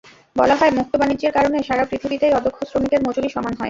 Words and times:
বলা 0.35 0.55
হয়, 0.55 0.71
মুক্ত 0.71 0.93
বাণিজ্যের 0.97 1.31
কারণে 1.31 1.57
সারা 1.63 1.83
পৃথিবীতেই 1.85 2.33
অদক্ষ 2.33 2.59
শ্রমিকের 2.63 3.01
মজুরি 3.07 3.29
সমান 3.29 3.45
হয়। 3.47 3.59